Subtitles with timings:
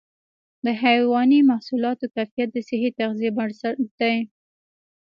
[0.65, 4.17] د حيواني محصولاتو کیفیت د صحي تغذیې بنسټ دی.